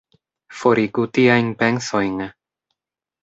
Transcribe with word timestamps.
Forigu 0.59 1.03
tiajn 1.17 1.51
pensojn! 1.59 2.17